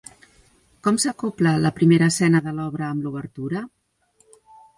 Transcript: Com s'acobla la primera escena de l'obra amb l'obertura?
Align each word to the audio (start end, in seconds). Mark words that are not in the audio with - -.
Com 0.87 0.95
s'acobla 1.03 1.51
la 1.65 1.71
primera 1.81 2.07
escena 2.15 2.41
de 2.47 2.55
l'obra 2.61 2.85
amb 2.89 3.07
l'obertura? 3.09 3.63